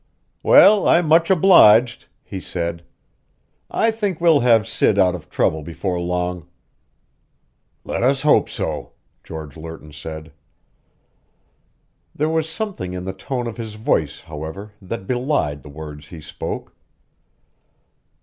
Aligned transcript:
"Well, 0.41 0.87
I'm 0.87 1.05
much 1.05 1.29
obliged," 1.29 2.07
he 2.23 2.39
said. 2.39 2.81
"I 3.69 3.91
think 3.91 4.19
we'll 4.19 4.39
have 4.39 4.67
Sid 4.67 4.97
out 4.97 5.13
of 5.13 5.29
trouble 5.29 5.61
before 5.61 5.99
long." 5.99 6.47
"Let 7.83 8.01
us 8.01 8.23
hope 8.23 8.49
so!" 8.49 8.93
George 9.23 9.55
Lerton 9.55 9.91
said. 9.93 10.31
There 12.15 12.29
was 12.29 12.49
something 12.49 12.93
in 12.93 13.05
the 13.05 13.13
tone 13.13 13.45
of 13.45 13.57
his 13.57 13.75
voice, 13.75 14.21
however, 14.21 14.71
that 14.81 15.05
belied 15.05 15.61
the 15.61 15.69
words 15.69 16.07
he 16.07 16.19
spoke. 16.19 16.73